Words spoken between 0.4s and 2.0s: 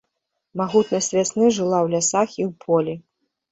Магутнасць вясны жыла ў